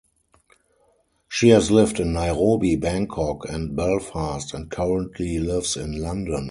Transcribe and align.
She 1.29 1.49
has 1.49 1.69
lived 1.69 1.99
in 1.99 2.13
Nairobi, 2.13 2.75
Bangkok 2.75 3.47
and 3.47 3.75
Belfast, 3.75 4.51
and 4.51 4.67
currently 4.71 5.37
lives 5.37 5.77
in 5.77 6.01
London. 6.01 6.39